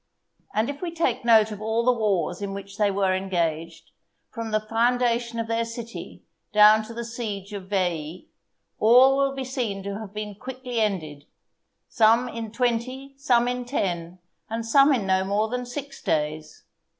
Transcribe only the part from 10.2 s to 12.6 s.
quickly ended some in